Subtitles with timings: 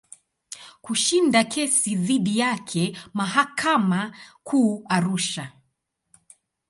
[0.85, 4.01] Kushinda kesi dhidi yake mahakama
[4.47, 5.45] Kuu Arusha.